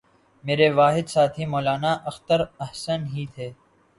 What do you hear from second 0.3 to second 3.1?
میرے واحد ساتھی مولانا اختر احسن